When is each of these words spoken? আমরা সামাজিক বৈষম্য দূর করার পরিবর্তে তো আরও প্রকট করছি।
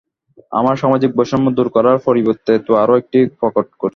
আমরা 0.51 0.73
সামাজিক 0.81 1.11
বৈষম্য 1.17 1.47
দূর 1.57 1.67
করার 1.75 1.97
পরিবর্তে 2.07 2.53
তো 2.65 2.71
আরও 2.83 2.95
প্রকট 3.39 3.67
করছি। 3.71 3.89